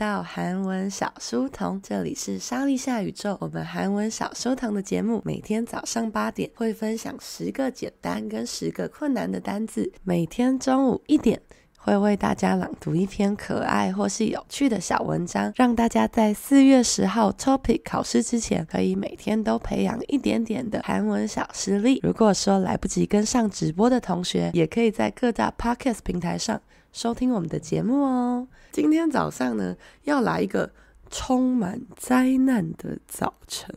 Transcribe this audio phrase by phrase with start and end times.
[0.00, 3.36] 到韩文小书童，这里是莎莉夏宇宙。
[3.38, 11.38] 我们韩文小书童的节目，每天早上八点会分享十个简单跟十个困难的单字，每天中午一点
[11.76, 22.00] 会为大家朗读一篇可爱或是有趣的小文章，让大家在四月十号 topic 考试之前，可以每天都培养一点点的韩文小实力。
[22.02, 26.58] 如果说来不及跟上直播的同学，也可以在各大 Podcast 平台上。
[26.90, 28.48] 收听我们的节目哦。
[28.71, 30.71] 今天早上呢，要来一个
[31.09, 33.73] 充满灾难的早晨。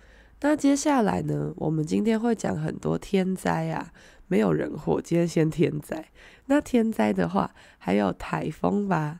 [0.42, 3.92] 那接下来呢，我们今天会讲很多天灾啊，
[4.28, 6.10] 没有人祸，今天先天灾。
[6.46, 9.20] 那天灾的话，还有台风吧。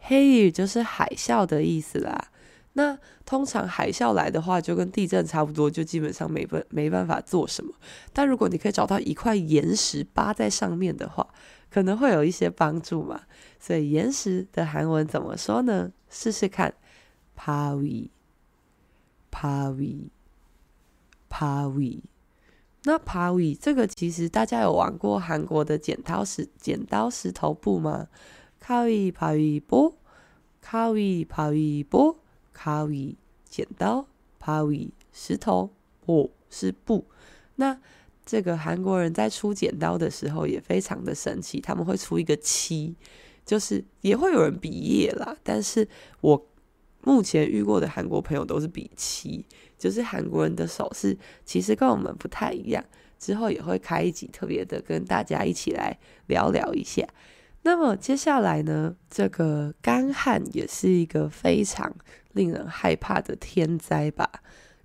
[0.06, 2.28] here 就是海啸的意思啦。
[2.74, 7.72] 那通常海啸来的话，就跟地震差不多，就基本上没办没办法做什么。
[8.12, 11.26] 但如果你可以找到一块岩石扒在上面的话，
[11.70, 13.22] 可能会有一些帮助嘛，
[13.58, 15.90] 所以岩石的韩文怎么说呢？
[16.10, 16.74] 试试看。
[17.36, 18.08] Pawi,
[19.30, 20.08] Pawi,
[21.28, 22.00] Pawi。
[22.84, 28.08] 那 Pawi 这个其实大家有玩过韩国的剪刀石、剪刀石头布吗
[28.64, 29.94] ？Kawi, Pawi 不
[30.64, 32.16] ？Kawi, Pawi 不
[32.56, 33.16] ？Kawi，
[33.48, 34.06] 剪刀
[34.42, 35.70] ，Pawi，石头，
[36.06, 37.04] 哦，是布。
[37.56, 37.78] 那
[38.24, 42.94] 这个韩国人在出剪刀的时候也非常的神奇，他们会出一个七，
[43.44, 45.36] 就是也会有人毕业啦。
[45.42, 45.86] 但是
[46.20, 46.46] 我。
[47.06, 49.46] 目前遇过的韩国朋友都是比七，
[49.78, 52.84] 就是韩国人的手势其实跟我们不太一样。
[53.16, 57.06] 之后也会开一集特别的跟大家一起来聊聊一下。
[57.62, 61.94] 那么接下来呢，这个干旱也是一个非常
[62.32, 64.28] 令人害怕的天灾吧。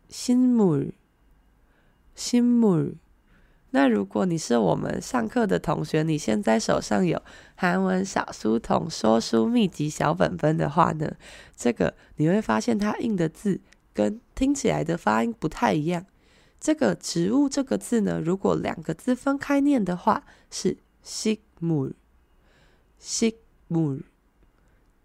[0.09, 0.93] 新 물，
[2.15, 2.95] 新 물。
[3.73, 7.23] 那如果你是我们上课的同学你现在手上有
[7.55, 11.13] 韩文小书童说书秘籍小本本的话呢
[11.57, 13.61] 这个你会发现它印的字
[13.95, 16.07] 跟听起来的发音不太一样。
[16.59, 21.95] 这个植物这个字呢如果两个字分开念的话是 simon
[23.01, 24.03] simon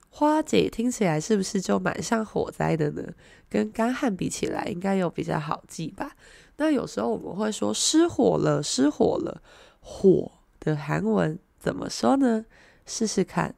[0.09, 3.03] 花姐，听起来是不是就蛮像火灾的呢？
[3.49, 6.15] 跟干旱比起来，应该有比较好记吧？
[6.55, 9.41] 那有时候我们会说失火了，失火了。
[9.81, 12.45] 火的韩文怎么说呢？
[12.85, 13.55] 试试看，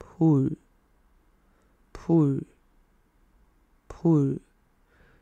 [0.00, 0.56] 풀，
[1.92, 2.42] 풀。
[4.00, 4.38] 普，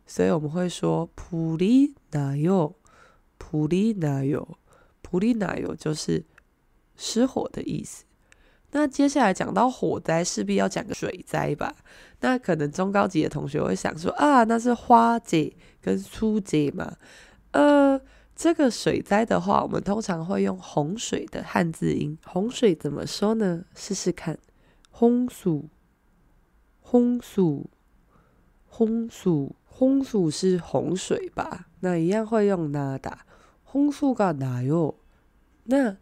[0.06, 2.76] 所以我们会说普里那有，
[3.38, 4.59] 普里那有，
[5.00, 6.23] 普里那有就是
[6.95, 8.04] 失火的意思。
[8.73, 11.75] 那接下来讲到火灾，势必要讲个水灾吧？
[12.21, 16.99] 那可能中高级的同学会想说啊，那是花姐跟苏姐嘛？
[17.52, 17.99] 呃，
[18.35, 23.64] 这个水灾的话，我们通常会用洪水的汉字音，洪水怎么说呢？
[23.75, 24.38] 试试看，
[24.90, 25.62] 洪水，
[26.80, 27.71] 洪水。
[28.77, 31.68] 홍 수， 홍수是洪水吧？
[31.82, 34.94] 那一样会用나다，홍수가나요。
[35.65, 35.98] 那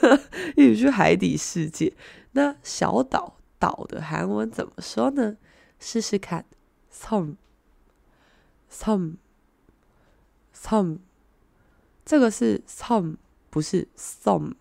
[0.55, 1.93] 一起去海底世界。
[2.33, 5.37] 那小岛岛的韩文怎么说呢？
[5.79, 6.45] 试试看
[6.91, 7.35] 섬
[8.69, 9.15] 섬
[10.53, 10.99] 섬，
[12.05, 13.15] 这个是 섬，
[13.49, 14.53] 不是 som。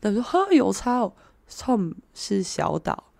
[0.00, 1.14] 他说哈有差哦，
[1.48, 3.12] som 是小岛，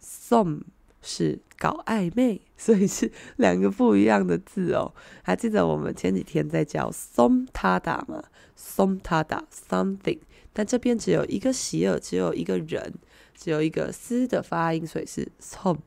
[0.00, 0.62] som
[1.02, 4.94] 是搞暧昧，所以是两个不一样的字哦。
[5.22, 8.22] 还记得我们前几天在教 somtada 吗？
[8.56, 10.20] somtada something，
[10.52, 12.94] 但这边只有一个喜尔，只有一个人，
[13.35, 15.77] 只有一个“斯”的发音，所以是 “som”。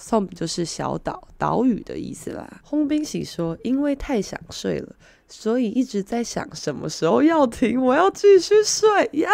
[0.00, 2.60] som 就是小岛、岛屿的意思啦。
[2.62, 4.94] 轰冰喜说：“因为太想睡了，
[5.26, 9.28] 所以一直在想什么时候要停，我要继续睡呀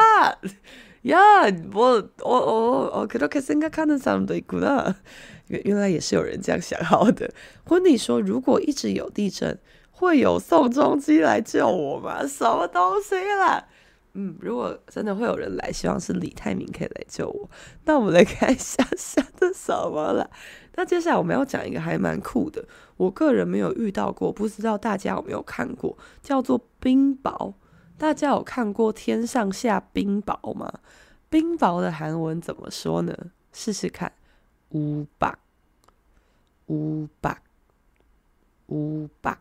[1.02, 1.18] 呀！
[1.74, 4.96] 我我我我，可都可是应该看的什么的苦呢？
[5.48, 7.30] 原原来也是有人这样想好的。”
[7.68, 9.58] 婚礼说：“如果一直有地震，
[9.90, 12.26] 会有宋仲基来救我吗？
[12.26, 13.68] 什么东西啦？”
[14.14, 17.50] 嗯，如果真的会有人来，希望是李泰民可以来救我。
[17.84, 20.30] 那我们来看一下下的什么了。
[20.76, 22.64] 那接下来我们要讲一个还蛮酷的，
[22.96, 27.54] 我个人没有遇到过，不知道大家有没有看过，叫做冰雹。
[27.98, 30.80] 大家有看过天上下冰雹吗？
[31.28, 33.16] 冰雹的韩文怎么说呢？
[33.52, 34.12] 试试看，
[34.70, 35.38] 乌巴，
[36.66, 37.40] 乌巴，
[38.66, 39.40] 乌巴。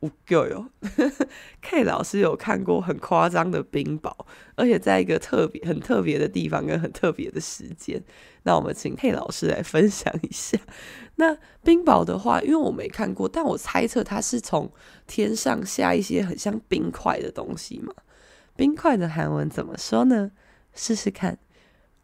[0.00, 0.70] 웃겨요
[1.60, 4.12] ，K 老师有看过很夸张的冰雹，
[4.56, 8.02] 而且在一个特别、很特别的地方跟很特别的时间。
[8.42, 10.58] 那我们请 K 老师来分享一下。
[11.16, 14.72] 那冰雹的话，因为我没看过，但我猜测它是从
[15.06, 17.94] 天上下一些很像冰块的东西嘛。
[18.56, 20.32] 冰块的韩文怎么说呢？
[20.74, 21.38] 试试看。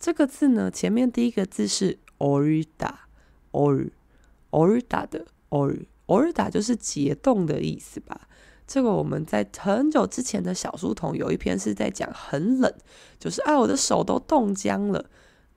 [0.02, 8.22] 这个字呢，前面第一个字是 orida，orida 的 orida 就是解冻的意思吧？
[8.66, 12.74] 这个我们在很久之前的小书童有一篇是在讲很冷，
[13.20, 15.08] 就是啊我的手都冻僵了，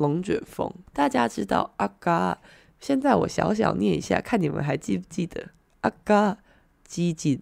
[0.00, 2.38] 龙卷风，大家知道阿嘎。
[2.78, 6.38] 现在我小小念一下，看你们还记不记得阿嘎
[6.84, 7.40] 基金。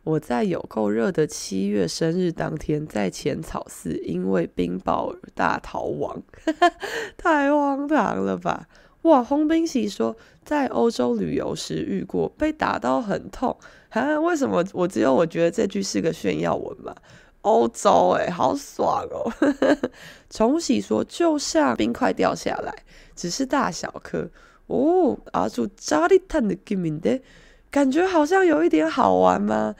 [0.09, 6.19] 我在有够热的七月生日当天，在浅草寺因为冰雹大逃亡，
[7.15, 8.67] 太荒唐了吧！
[9.03, 13.55] 哇，홍冰喜说在欧洲旅游时遇过，被打到很痛
[13.89, 14.19] 啊！
[14.19, 16.95] 为什么我只有我觉得这句是个炫耀文嘛？
[17.41, 19.31] 欧洲哎，好爽哦！
[20.29, 22.73] 重喜说，就像冰块掉下来，
[23.15, 24.27] 只是大小颗
[24.67, 25.17] 哦。
[25.33, 26.99] 阿祖扎里坦的叫麵
[27.71, 29.75] 感觉好像有一点好玩吗？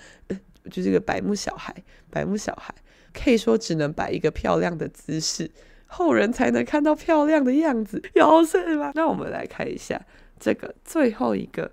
[0.69, 1.75] 就这个白目小孩，
[2.12, 2.73] 白目小孩
[3.13, 5.49] 可以说只能摆一个漂亮的姿势，
[5.88, 8.91] 后人才能看到漂亮的样子，有事吗？
[8.93, 9.99] 那我们来看一下
[10.39, 11.71] 这个最后一个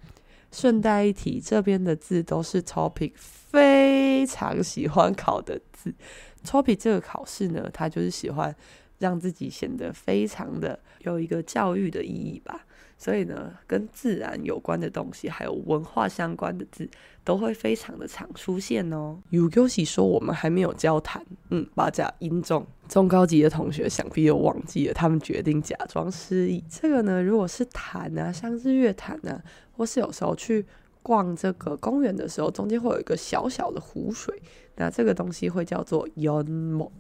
[0.52, 5.94] 顺带一提，这边的字都是 Topic 非常喜欢考的字。
[6.46, 8.56] Topic 这个考试呢，它就是喜欢
[9.00, 12.66] 让自己显得非常的有一个教育的意义吧。
[13.00, 16.88] 所以呢跟自然有关的东西还有文化相关的字
[17.24, 19.18] 都会非常的常出现哦。
[19.30, 21.26] 有 g o s 说我们还没有交谈。
[21.50, 26.62] 嗯把甲音重中高级的同学想必又忘记了他们决定假装失忆。
[26.70, 30.66] 这个呢如果是谈啊像日月潭啊或是有时候去
[31.02, 34.42] 逛这个公园的时候中间会有一个小小的湖水
[34.76, 36.92] 那这个东西会叫做 yonmo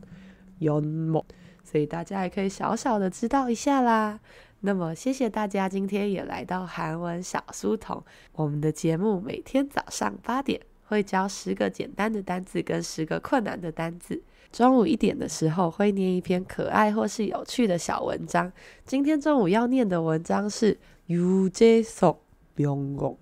[0.61, 1.25] yonmo
[1.62, 4.20] 所以大家还可以小小的知道一下啦。
[4.60, 8.02] 那么，谢谢大家今天也来到韩文小书童。
[8.32, 14.22] 我们的节目每天早上八点会教十个简单的单字跟十个困难的单字。
[14.50, 18.50] 中午一点的时候会念一篇可爱或是有趣的小文章。
[18.86, 22.16] 今天中午要念的文章是유재석
[22.56, 23.16] 명곡。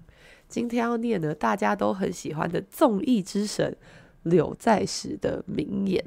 [0.47, 3.75] 今天要念的大家都很喜欢的综艺之神
[4.25, 6.05] 柳在时的名言。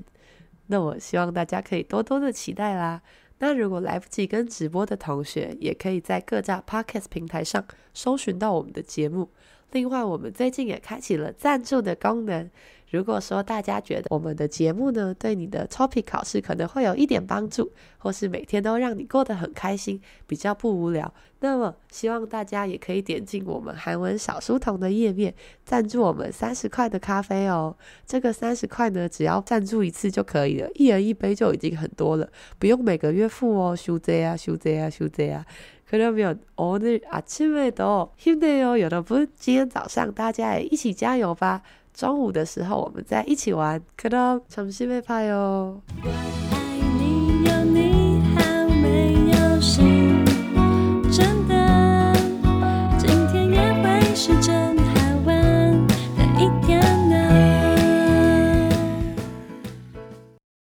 [0.70, 3.02] 那我希望大家可以多多的期待啦。
[3.40, 9.30] 那如果来不及跟直播的同学，也可以在各大 Podcast 平台上搜寻到我们的节目。
[9.72, 12.48] 另外，我们最近也开启了赞助的功能。
[12.91, 25.33] 如果说大家觉得我们的节目呢，对你的 TOPIK 考试可能会有一点帮助，或是每天都让你过得很开心，比较不无聊，那么希望大家也可以点进我们韩文小书童的页面，
[25.65, 27.75] 赞助我们三十块的咖啡哦。
[28.05, 33.75] 这个三十块呢，只要赞助一次就可以了，一人一杯就已经很多了，不用每个月付哦。
[33.75, 35.45] 修这啊，修这啊，修这啊。
[35.87, 41.61] 可能没有，오늘아침에도힘내요여러분，今天早上大家也一起加油吧。
[41.94, 43.80] 中午的时候我们再一起玩。
[43.96, 45.80] 可能重新被拍哦。